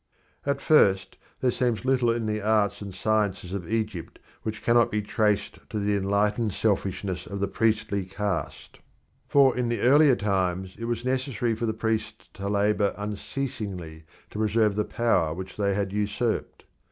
At 0.47 0.61
first 0.61 1.09
sight 1.11 1.17
there 1.41 1.51
seems 1.51 1.85
little 1.85 2.09
in 2.09 2.25
the 2.25 2.41
arts 2.41 2.81
and 2.81 2.91
sciences 2.91 3.53
of 3.53 3.71
Egypt 3.71 4.17
which 4.41 4.63
cannot 4.63 4.89
be 4.89 5.03
traced 5.03 5.59
to 5.69 5.77
the 5.77 5.95
enlightened 5.95 6.55
selfishness 6.55 7.27
of 7.27 7.39
the 7.39 7.47
priestly 7.47 8.05
caste. 8.07 8.79
For 9.27 9.55
in 9.55 9.69
the 9.69 9.81
earlier 9.81 10.15
times 10.15 10.73
it 10.79 10.85
was 10.85 11.05
necessary 11.05 11.53
for 11.53 11.67
the 11.67 11.73
priests 11.75 12.27
to 12.33 12.49
labour 12.49 12.95
unceasingly 12.97 14.03
to 14.31 14.39
preserve 14.39 14.75
the 14.75 14.85
power 14.85 15.35
which 15.35 15.55
they 15.55 15.75
had 15.75 15.93
usurped. 15.93 16.63